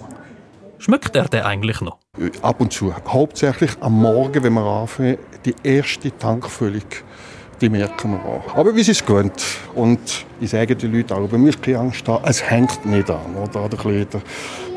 [0.78, 1.98] Schmeckt er denn eigentlich noch?
[2.40, 2.94] Ab und zu.
[3.08, 6.84] Hauptsächlich am Morgen, wenn wir anfangen, die erste Tankfüllung,
[7.60, 8.54] die merken wir auch.
[8.54, 9.44] Aber wir sind es gewöhnt.
[9.74, 13.34] Und ich sage den Leuten auch, man muss keine Angst haben, es hängt nicht an.
[13.34, 13.64] Oder?
[13.64, 14.22] Oder ein bisschen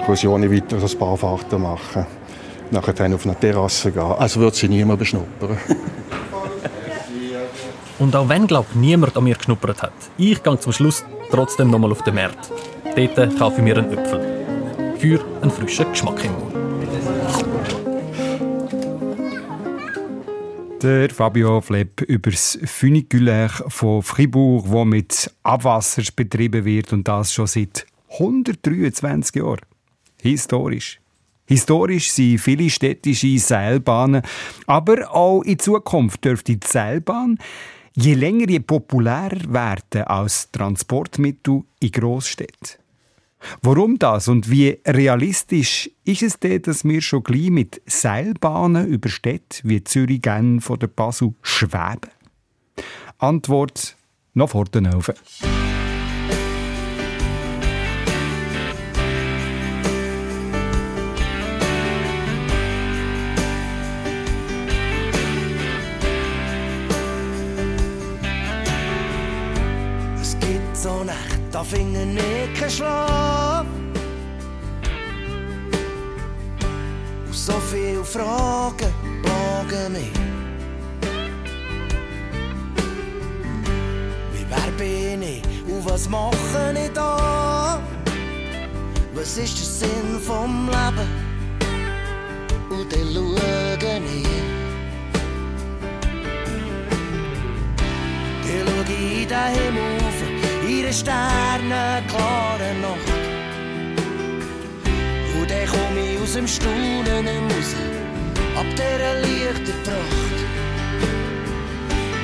[0.08, 2.08] Kursionen weiter, so ein paar Fahrten machen.
[2.72, 4.02] Nachher auf eine Terrasse gehen.
[4.02, 5.56] Also wird sie niemand beschnuppern.
[8.04, 11.93] Und auch wenn, glaub niemand an mir geschnuppert hat, ich gehe zum Schluss trotzdem nochmal
[11.93, 12.51] auf den Markt.
[12.97, 14.20] Dort kaufe ich mir einen Äpfel.
[14.97, 16.54] Für einen frischen Geschmack im Mund.
[20.82, 27.32] Der Fabio Flepp über das Funiculaire von Fribourg, wo mit Abwasser betrieben wird und das
[27.32, 29.62] schon seit 123 Jahren.
[30.22, 30.99] Historisch.
[31.45, 34.24] Historisch sind viele städtische Seilbahnen,
[34.68, 37.38] aber auch in Zukunft dürfte die Seilbahn
[37.94, 42.84] je länger je populärer werden als Transportmittel in Großstädten.
[43.62, 49.10] Warum das und wie realistisch ist es denn, dass wir schon gleich mit Seilbahnen über
[49.10, 52.10] Städte wie Zürich, Genf oder Basel schweben?
[53.18, 53.98] Antwort
[54.34, 54.89] noch vor den
[71.64, 73.66] Nächte, da finde ich keinen Schlaf.
[77.26, 80.11] Und so viele Fragen plagen mich.
[84.34, 87.80] Wie wer bin ich und was mache ich da?
[89.14, 91.07] Was ist der Sinn vom Leben?
[92.70, 93.74] Und dann schaue ich.
[98.43, 100.12] Dann schau ich in den Himmel
[100.84, 103.14] in der sternenklaren Nacht.
[105.40, 107.70] Und dann komm ich aus dem Staunen raus,
[108.58, 110.40] ab dieser Lichtertracht.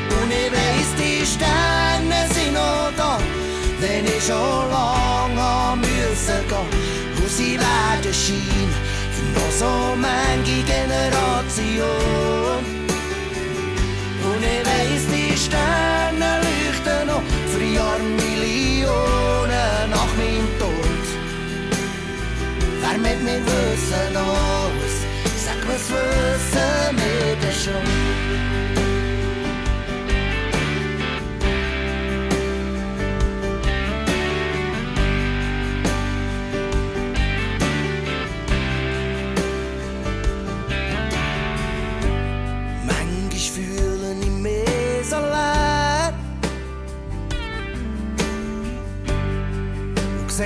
[0.10, 3.18] Und ich weiss, die Sterne sind noch da,
[3.80, 6.70] wenn ich schon lange müssen gehen.
[7.18, 8.74] Und sie werden scheinen
[9.14, 11.80] für noch so manche Generation.
[14.26, 16.48] Und ich weiss, die Sterne
[17.51, 21.05] für Jahre Millionen nach meinem Tod.
[22.82, 24.95] Wer mit mir wissen alles,
[25.45, 27.98] sag was wissen wir denn schon?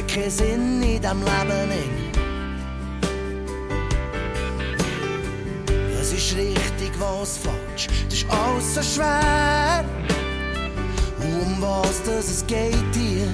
[0.02, 2.12] Keinen Sinn in diesem Leben.
[5.96, 9.86] Was ist richtig, was falsch, das ist alles so schwer.
[11.22, 13.28] Um was das es geht hier,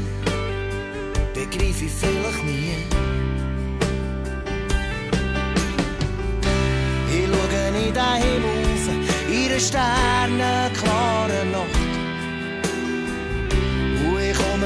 [1.33, 2.75] begreife ich vielleicht nie.
[7.11, 8.59] Ich schaue in den Himmel
[9.31, 11.88] in einer sternenklaren Nacht.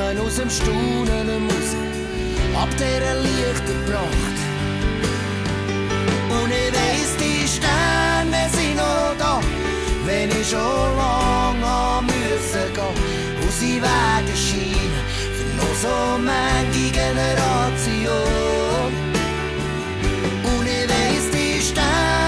[0.03, 1.69] Komme aus dem Staunen raus,
[2.61, 4.37] ab dieser lichten Pracht.
[6.29, 9.39] Und ich weiss, die Sterne sind noch da,
[10.05, 13.43] wenn ich schon lange haben müssen gehen.
[13.43, 15.03] Und sie werden scheinen
[15.37, 18.11] für noch so manche Generation.
[20.43, 22.22] Und ich weiss, die Sterne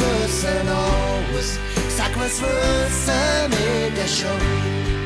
[0.00, 1.58] sagt, wir wissen alles?
[1.96, 4.99] Sag, was wissen wir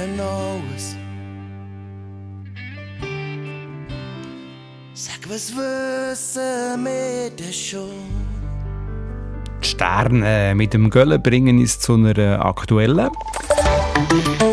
[0.00, 0.96] wissen alles?
[4.94, 7.90] Sag, was wissen wir denn schon?
[9.62, 13.10] Die Sterne mit dem Göllen bringen uns zu einer aktuellen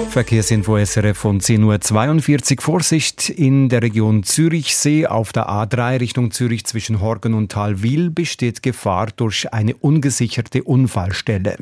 [0.10, 2.62] Verkehrsinfo SRF von 10.42 Uhr.
[2.62, 8.64] Vorsicht in der Region Zürichsee auf der A3 Richtung Zürich zwischen Horgen und Talwil besteht
[8.64, 11.58] Gefahr durch eine ungesicherte Unfallstelle.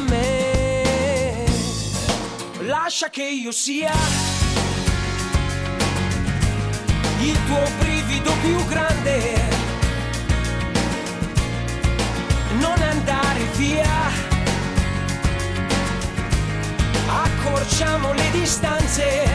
[0.00, 1.44] Me,
[2.60, 3.92] lascia che io sia
[7.20, 9.40] il tuo brivido più grande.
[12.58, 14.10] Non andare via.
[17.06, 19.28] Accorciamo le distanze.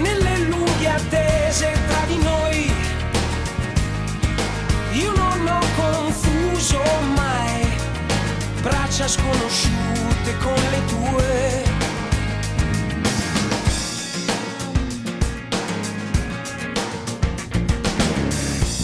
[0.00, 2.75] Nelle lunghe attese tra di noi.
[4.96, 6.80] Io non ho confuso
[7.14, 7.66] mai.
[8.62, 11.64] Braccia sconosciute con le tue.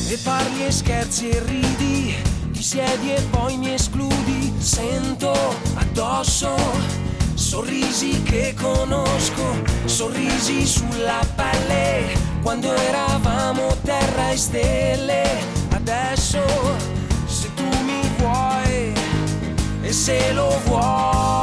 [0.09, 2.15] E parli e scherzi e ridi,
[2.53, 4.53] ti siedi e poi mi escludi.
[4.59, 5.33] Sento
[5.75, 6.55] addosso
[7.35, 12.13] sorrisi che conosco, sorrisi sulla pelle.
[12.43, 15.23] Quando eravamo terra e stelle,
[15.83, 16.41] adesso
[17.27, 18.93] se tu mi vuoi
[19.83, 21.43] e se lo vuoi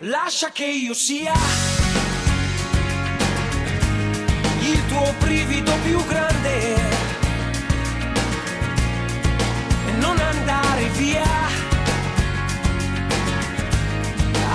[0.00, 1.32] lascia che io sia
[4.60, 6.74] il tuo brivido più grande.
[9.86, 11.22] E non andare via.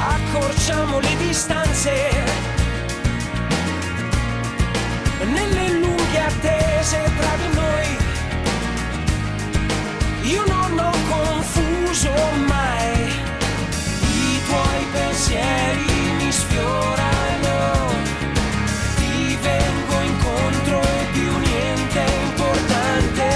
[0.10, 2.38] Accorciamo le distanze.
[5.24, 7.99] Nelle lunghe attese tra di noi
[10.30, 12.14] io non ho confuso
[12.46, 13.08] mai
[14.04, 17.88] i tuoi pensieri mi sfiorano.
[18.96, 23.28] Ti vengo incontro e più niente importante.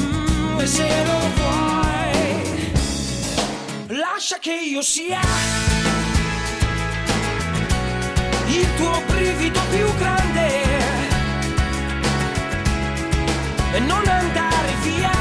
[0.00, 0.88] Mm, se
[1.36, 2.72] vuoi,
[3.86, 5.73] lascia che io sia
[8.84, 10.62] tuo brivido più grande
[13.72, 15.12] e non andare via.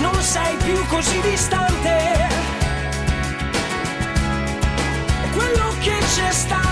[0.00, 1.92] Non sei più così distante.
[5.32, 6.63] Quello che c'è stato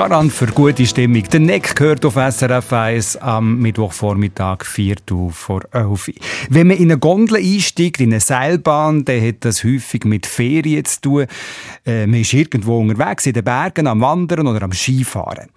[0.00, 1.24] Garant für gute Stimmung.
[1.24, 6.14] Der Neck gehört auf SRF 1 am Mittwochvormittag 4 Uhr vor 11 Uhr.
[6.48, 10.86] Wenn man in eine Gondel einsteigt, in eine Seilbahn, dann hat das häufig mit Ferien
[10.86, 11.26] zu tun.
[11.84, 15.50] Äh, man ist irgendwo unterwegs, in den Bergen, am Wandern oder am Skifahren.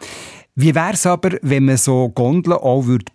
[0.56, 3.06] Wie wäre es aber, wenn man so Gondeln auch würde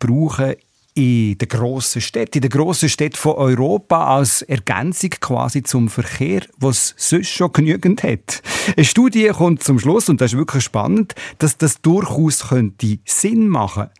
[0.98, 6.42] in den grossen Städten, in den grossen Städten von Europa als Ergänzung quasi zum Verkehr,
[6.56, 8.42] was es sonst schon genügend hat.
[8.76, 13.46] Eine Studie kommt zum Schluss, und das ist wirklich spannend, dass das durchaus könnte Sinn
[13.46, 13.90] machen.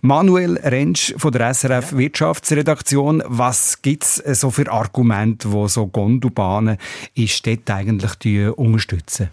[0.00, 6.78] Manuel Rentsch von der SRF Wirtschaftsredaktion, was gibt es so für Argumente, wo so Gondelbahnen
[7.14, 9.30] in Städten eigentlich unterstützen?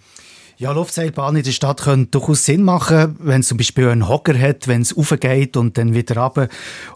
[0.57, 4.39] Ja, Luftseilbahn in der Stadt können durchaus Sinn machen, wenn es zum Beispiel einen Hocker
[4.39, 6.47] hat, wenn es raufgeht und dann wieder runter.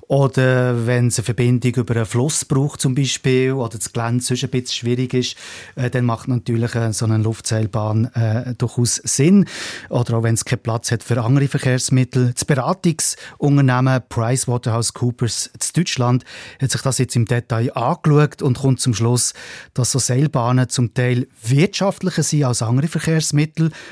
[0.08, 4.46] Oder wenn es eine Verbindung über einen Fluss braucht zum Beispiel oder das Gelände sonst
[4.46, 5.36] ein bisschen schwierig ist,
[5.76, 9.46] äh, dann macht natürlich äh, so eine Luftseilbahn äh, durchaus Sinn.
[9.90, 12.32] Oder auch wenn es keinen Platz hat für andere Verkehrsmittel.
[12.34, 16.24] Das Beratungsunternehmen PricewaterhouseCoopers in Deutschland
[16.62, 19.34] hat sich das jetzt im Detail angeschaut und kommt zum Schluss,
[19.74, 23.49] dass so Seilbahnen zum Teil wirtschaftlicher sind als andere Verkehrsmittel.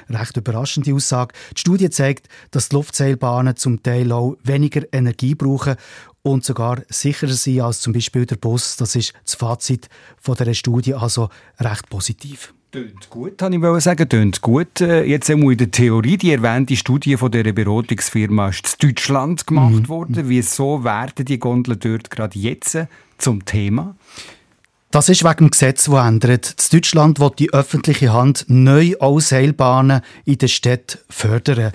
[0.10, 1.34] Recht überraschende Aussage.
[1.56, 5.76] Die Studie zeigt, dass die Luftseilbahnen zum Teil auch weniger Energie brauchen
[6.24, 8.76] und sogar sicherer sind als zum Beispiel der Bus.
[8.78, 9.88] Das ist das Fazit
[10.22, 11.30] von der Studie, also
[11.60, 12.54] recht positiv.
[12.70, 14.10] Tönt gut, kann ich sagen.
[14.10, 14.82] Tönt gut.
[14.82, 16.18] Äh, Jetzt einmal in der Theorie.
[16.18, 19.88] Die erwähnte Studie von dieser Beratungsfirma ist in Deutschland gemacht Mhm.
[19.88, 20.24] worden.
[20.28, 22.78] Wieso werden die Gondeln dort gerade jetzt
[23.18, 23.96] zum Thema?
[24.90, 26.56] Das ist wegen dem Gesetz, das ändert.
[26.72, 31.74] In Deutschland will die öffentliche Hand neu auch Seilbahnen in den Städten fördern.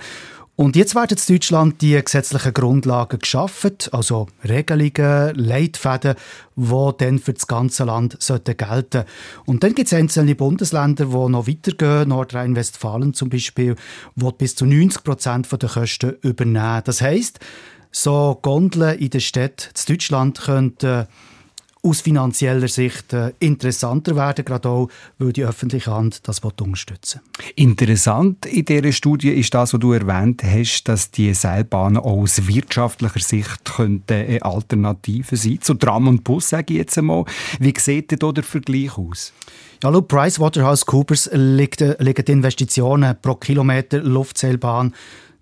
[0.55, 6.15] Und jetzt werden in Deutschland die gesetzlichen Grundlagen geschaffen, also Regelungen, Leitfäden,
[6.55, 9.03] die dann für das ganze Land sollten gelten
[9.45, 13.75] Und dann gibt es einzelne Bundesländer, die noch weitergehen, Nordrhein-Westfalen zum Beispiel,
[14.15, 16.81] die bis zu 90 Prozent der Kosten übernehmen.
[16.83, 17.39] Das heisst,
[17.91, 21.07] so Gondeln in den Städten in Deutschland könnten
[21.83, 27.19] aus finanzieller Sicht äh, interessanter werden, gerade auch, weil die öffentliche Hand das unterstützen
[27.55, 32.47] Interessant in dieser Studie ist das, was du erwähnt hast, dass die Seilbahnen auch aus
[32.47, 37.25] wirtschaftlicher Sicht könnten eine Alternative sein zu Tram und Bus, sage ich jetzt einmal.
[37.59, 39.33] Wie sieht denn da der Vergleich aus?
[39.83, 44.93] Ja, laut PricewaterhouseCoopers liegt, äh, liegen die Investitionen pro Kilometer Luftseilbahn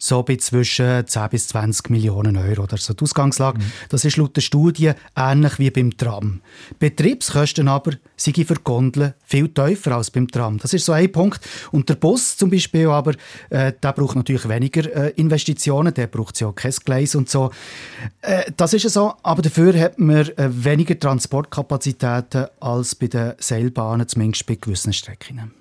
[0.02, 2.64] so bei zwischen 10 bis 20 Millionen Euro.
[2.64, 3.60] Oder so die Ausgangslage.
[3.90, 6.42] Das ist laut der Studie ähnlich wie beim Tram.
[6.80, 10.58] Betriebskosten aber sind für Gondeln viel tiefer als beim Tram.
[10.58, 11.48] Das ist so ein Punkt.
[11.72, 13.14] Und der Bus zum Beispiel aber,
[13.50, 17.52] äh, der braucht natürlich weniger äh, Investitionen, der braucht ja kein Gleis und so.
[18.22, 23.34] Äh, das ist ja so, aber dafür hat man äh, weniger Transportkapazitäten als bei den
[23.38, 25.38] Seilbahnen, zumindest bei gewissen Strecken.
[25.40, 25.52] In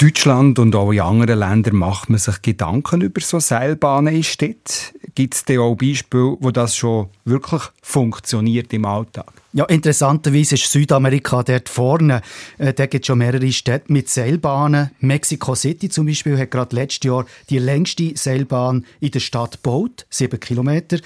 [0.00, 4.98] Deutschland und auch in anderen Ländern macht man sich Gedanken über so Seilbahnen in Städten.
[5.14, 9.32] Gibt es da auch Beispiele, wo das schon wirklich funktioniert im Alltag?
[9.52, 12.22] Ja, interessanterweise ist Südamerika dort vorne.
[12.56, 14.90] Äh, da gibt es schon mehrere Städte mit Seilbahnen.
[15.00, 20.06] Mexico City zum Beispiel hat gerade letztes Jahr die längste Seilbahn in der Stadt gebaut,
[20.08, 20.98] sieben Kilometer.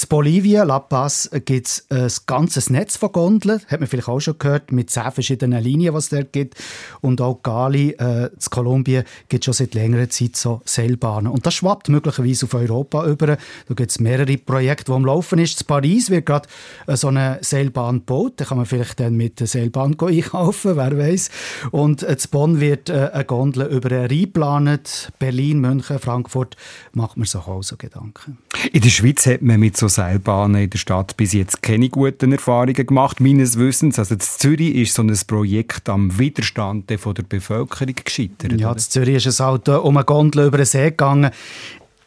[0.00, 4.20] In Bolivien, La Paz, gibt es ein ganzes Netz von Gondeln, hat man vielleicht auch
[4.20, 6.54] schon gehört, mit zehn verschiedenen Linien, was es dort gibt.
[7.00, 11.32] Und auch Gali, äh, in Kolumbien, gibt schon seit längerer Zeit so Seilbahnen.
[11.32, 13.26] Und das schwappt möglicherweise auf Europa über.
[13.26, 13.38] Da
[13.74, 15.62] gibt es mehrere Projekte, die am Laufen ist.
[15.62, 16.48] In Paris wird gerade
[16.86, 18.34] äh, so eine Seilbahn gebaut.
[18.36, 21.30] Da kann man vielleicht dann mit der Seilbahn einkaufen, wer weiß.
[21.72, 25.12] Und äh, in Bonn wird äh, eine Gondel über den Rhein geplant.
[25.18, 26.56] Berlin, München, Frankfurt
[26.92, 28.38] macht man sich auch so Gedanken.
[28.72, 32.32] In der Schweiz hat man mit so Seilbahnen in der Stadt bis jetzt keine guten
[32.32, 33.98] Erfahrungen gemacht, meines Wissens.
[33.98, 38.60] Also in Zürich ist so ein Projekt am Widerstand der von der Bevölkerung gescheitert.
[38.60, 41.30] Ja, in Zürich ist es halt äh, um eine Gondel über den See gegangen.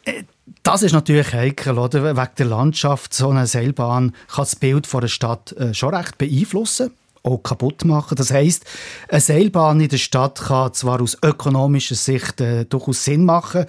[0.04, 0.24] Äh,
[0.64, 2.16] Das ist natürlich heikel, oder?
[2.16, 3.14] Wegen der Landschaft.
[3.14, 6.92] So eine Seilbahn kann das Bild von der Stadt äh, schon recht beeinflussen.
[7.24, 8.16] Auch kaputt machen.
[8.16, 8.64] Das heisst,
[9.08, 13.66] eine Seilbahn in der Stadt kann zwar aus ökonomischer Sicht äh, durchaus Sinn machen,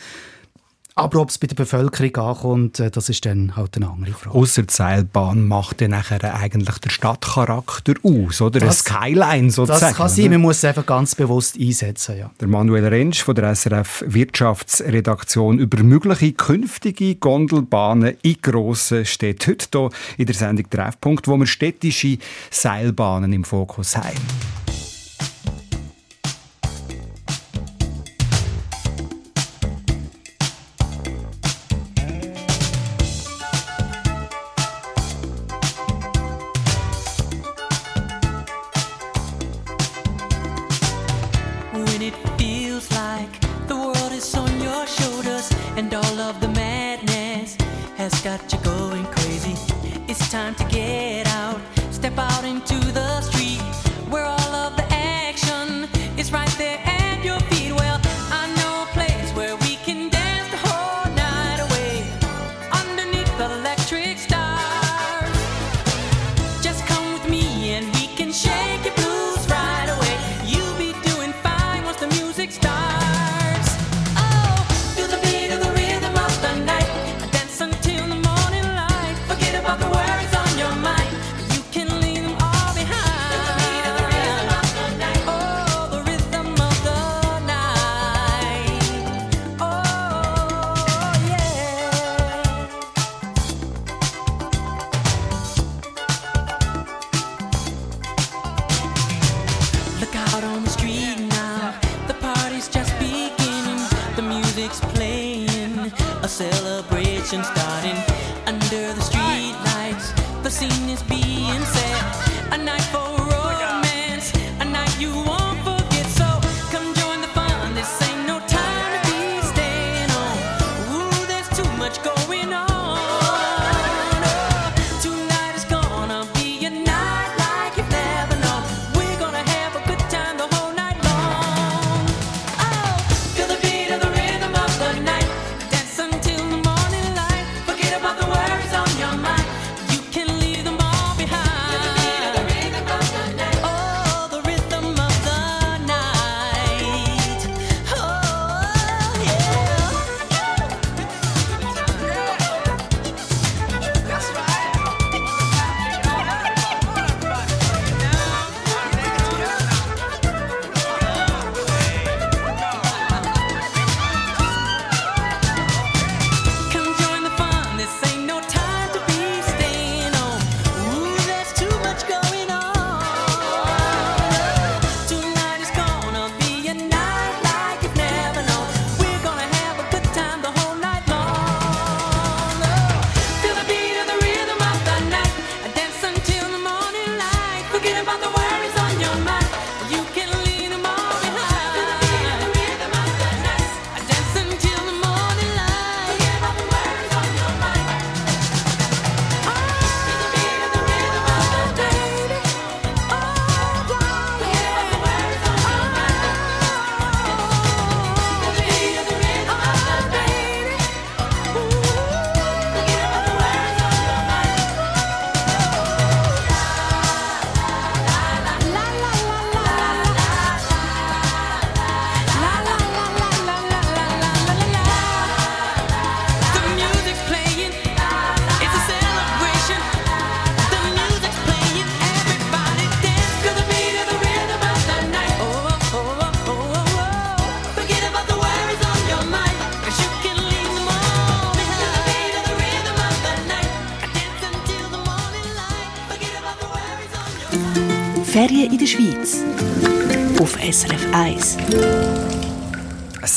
[0.95, 4.35] aber ob es bei der Bevölkerung ankommt, äh, das ist dann halt eine andere Frage.
[4.35, 8.61] Ausser die Seilbahn macht dann nachher eigentlich der Stadtcharakter aus, oder?
[8.61, 9.81] Ein Skyline sozusagen.
[9.81, 12.19] Das kann sein, man muss es einfach ganz bewusst einsetzen.
[12.19, 12.31] Ja.
[12.39, 19.53] Der Manuel Rentsch von der SRF Wirtschaftsredaktion über mögliche künftige Gondelbahnen in grossen Städten.
[19.53, 22.17] Heute hier in der Sendung Treffpunkt, wo wir städtische
[22.51, 24.62] Seilbahnen im Fokus haben.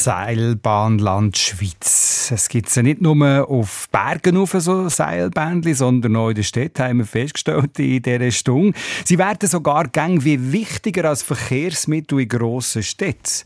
[0.07, 2.31] Seilbahnland Schweiz.
[2.33, 6.79] Es gibt ja nicht nur auf Bergen auf so Seilbändli, sondern auch in der Stadt,
[6.81, 8.79] haben wir festgestellt in dieser Stunde.
[9.07, 13.45] Sie werden sogar gang wie wichtiger als Verkehrsmittel in grossen Städten.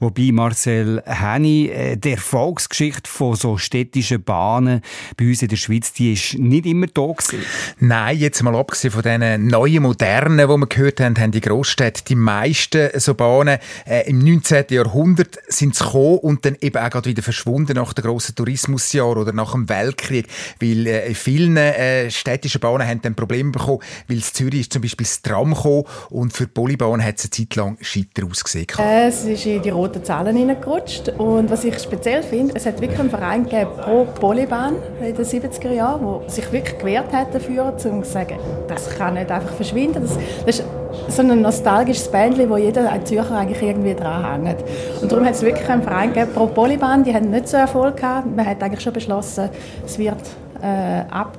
[0.00, 4.80] Wobei Marcel Henny, äh, die Erfolgsgeschichte von so städtischen Bahnen
[5.16, 7.44] bei uns in der Schweiz, die ist nicht immer da gewesen.
[7.78, 12.02] Nein, jetzt mal abgesehen von diesen neuen, modernen, die wir gehört haben, haben die Großstädte
[12.02, 14.64] die meisten so Bahnen äh, im 19.
[14.70, 19.32] Jahrhundert sind sie gekommen und dann eben auch wieder verschwunden nach den grossen Tourismusjahren oder
[19.32, 20.26] nach dem Weltkrieg,
[20.60, 24.82] weil äh, in vielen äh, städtischen Bahnen haben dann Probleme bekommen, weil Zürich ist zum
[24.82, 28.66] Beispiel das Tram gekommen und für die Polybahn hat es eine Zeit lang scheiter ausgesehen.
[28.78, 31.08] Äh, Es ist in die roten Zahlen hineingerutscht.
[31.18, 35.24] Und was ich speziell finde, es hat wirklich einen Verein gegeben pro Polybahn in den
[35.24, 39.54] 70er Jahren, der sich wirklich gewehrt hat dafür, um zu sagen, das kann nicht einfach
[39.54, 40.02] verschwinden.
[40.02, 40.64] Das, das ist
[41.08, 44.64] so ein nostalgisches Bändchen, wo jeder ein Zürcher eigentlich irgendwie dranhängt.
[45.00, 47.04] Und darum hat es wirklich einen Verein gegeben pro Polybahn.
[47.04, 48.34] Die haben nicht so Erfolg gehabt.
[48.34, 49.48] Man hat eigentlich schon beschlossen,
[49.84, 50.20] es wird
[50.62, 51.38] äh, ab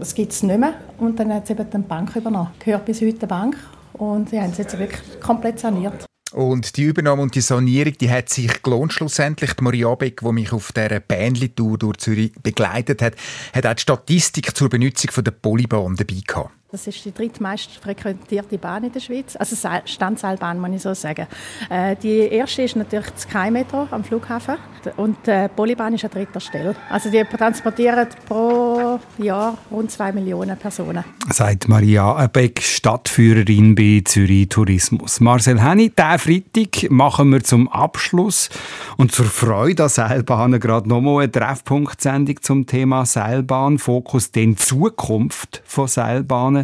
[0.00, 0.74] es gibt es nicht mehr.
[0.98, 2.50] Und dann hat es eben die Bank übernommen.
[2.58, 3.56] Gehört bis heute der Bank.
[3.94, 6.04] Und sie haben es jetzt wirklich komplett saniert.
[6.32, 9.52] Und die Übernahme und die Sanierung, die hat sich gelohnt schlussendlich.
[9.54, 13.14] Die Maria Beck, die mich auf dieser Bähnli-Tour durch Zürich begleitet hat,
[13.52, 16.50] hat auch die Statistik zur Benutzung der Polybahn dabei gehabt.
[16.74, 19.36] Das ist die drittmeist frequentierte Bahn in der Schweiz.
[19.36, 21.28] Also Seil- Standseilbahn, muss ich so sagen.
[21.70, 24.56] Äh, die erste ist natürlich das Sky-Metro am Flughafen.
[24.96, 26.74] Und die Polybahn ist an dritter Stelle.
[26.90, 31.04] Also die transportieren pro Jahr rund zwei Millionen Personen.
[31.30, 35.20] Sagt Maria Abeck, Stadtführerin bei Zürich Tourismus.
[35.20, 38.50] Marcel Henny, diesen Freitag machen wir zum Abschluss
[38.96, 43.78] und zur Freude an Seilbahnen gerade nochmal eine Treffpunktsendung zum Thema Seilbahn.
[43.78, 46.63] Fokus den Zukunft von Seilbahnen.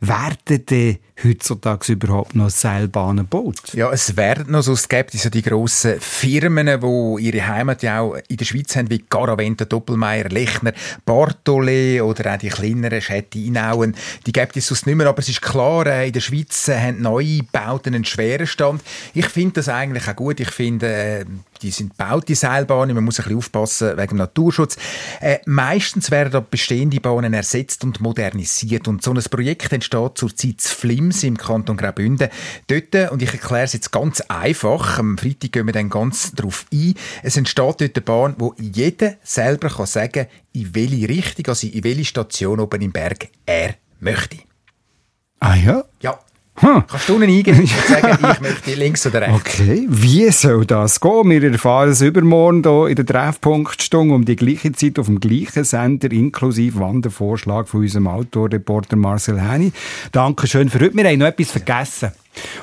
[0.00, 3.60] Werden denn heutzutage überhaupt noch Seilbahnen gebaut?
[3.72, 8.00] Ja, es werden noch so, es gibt so die grossen Firmen, die ihre Heimat ja
[8.00, 10.72] auch in der Schweiz haben, wie Garaventa, Doppelmeier, Lechner,
[11.06, 13.94] Bartolé oder auch die kleineren Städte Inauen.
[14.26, 16.78] Die gibt es sonst nicht mehr, aber es ist klar, äh, in der Schweiz äh,
[16.78, 18.82] haben neue Bauten einen schweren Stand.
[19.14, 20.40] Ich finde das eigentlich auch gut.
[20.40, 21.24] Ich finde, äh,
[21.62, 22.94] die sind gebaut, die Seilbahnen.
[22.94, 24.76] Man muss ein bisschen aufpassen wegen dem Naturschutz.
[25.20, 28.88] Äh, meistens werden da bestehende Bahnen ersetzt und modernisiert.
[28.88, 30.74] Und so ein Projekt entsteht zurzeit zu
[31.08, 32.28] Flims im Kanton Graubünden.
[32.66, 36.66] Dort, und ich erkläre es jetzt ganz einfach, am Freitag gehen wir dann ganz darauf
[36.72, 41.66] ein, es entsteht dort eine Bahn, wo jeder selber kann sagen in welche Richtung, also
[41.66, 44.38] in welche Station oben im Berg er möchte.
[45.40, 45.84] Ah ja?
[46.02, 46.18] Ja.
[46.60, 46.84] Hm.
[46.86, 49.34] Kannst du ihnen eingeben und sagen, ich möchte links oder rechts?
[49.34, 51.30] Okay, wie soll das gehen?
[51.30, 55.64] Wir erfahren es übermorgen hier in der Treffpunktstunde um die gleiche Zeit auf dem gleichen
[55.64, 59.72] Sender, inklusive Wandervorschlag von unserem Autorreporter Marcel Henny.
[60.12, 60.96] Dankeschön für heute.
[60.96, 62.12] Wir haben noch etwas vergessen.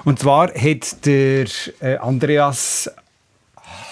[0.03, 1.45] Und zwar hat der
[1.81, 2.89] äh, Andreas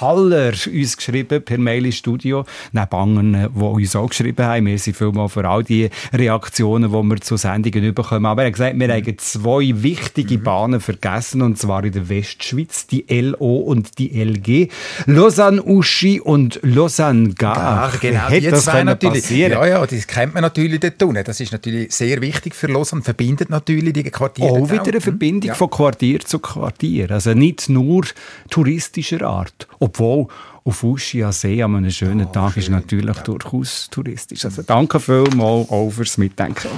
[0.03, 4.63] Haller uns geschrieben per Mail ins Studio, neben anderen, die uns auch geschrieben haben.
[4.65, 8.25] Merci vielmals für all die Reaktionen, die wir zu Sendungen bekommen.
[8.25, 12.87] Aber er hat gesagt, wir haben zwei wichtige Bahnen vergessen, und zwar in der Westschweiz,
[12.87, 14.69] die LO und die LG.
[15.07, 17.59] Lausanne-Uschi und Lausanne-Gare.
[17.93, 19.21] Ach, genau, Hätte die das zwei natürlich.
[19.23, 19.51] passieren?
[19.53, 21.23] Ja, ja, das kennt man natürlich dort unten.
[21.23, 24.49] Das ist natürlich sehr wichtig für Lausanne, verbindet natürlich die Quartiere.
[24.49, 25.53] Auch wieder eine Verbindung Ja.
[25.55, 27.11] von Quartier zu Quartier.
[27.11, 28.05] Also nicht nur
[28.49, 29.67] touristischer Art.
[29.93, 30.27] Obwohl
[30.63, 31.33] auf Uschi an
[31.75, 34.43] einem schönen Tag ist natürlich durchaus touristisch.
[34.43, 36.69] Also danke vielmals auch fürs Mitdenken.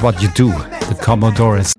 [0.00, 0.52] What you do,
[0.88, 1.72] the Commodores.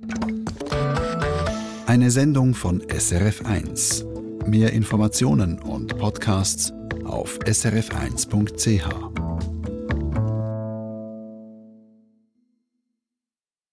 [1.87, 4.05] Eine Sendung von SRF1.
[4.45, 6.73] Mehr Informationen und Podcasts
[7.05, 9.08] auf srf1.ch.